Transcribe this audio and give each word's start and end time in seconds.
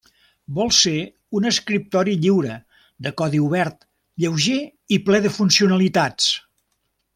Vol 0.59 0.69
ser 0.77 0.93
un 1.39 1.45
escriptori 1.49 2.15
lliure, 2.23 2.55
de 3.07 3.13
codi 3.21 3.43
obert, 3.49 3.87
lleuger 4.25 4.59
i 4.99 4.99
ple 5.11 5.21
de 5.29 5.35
funcionalitats. 5.39 6.35